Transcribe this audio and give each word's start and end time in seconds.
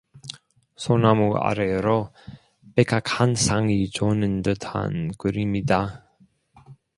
소나무 0.77 1.35
아래로 1.35 2.09
백학 2.75 3.19
한 3.21 3.35
쌍이 3.35 3.91
조는 3.91 4.41
듯한 4.41 5.11
그림이다. 5.19 6.07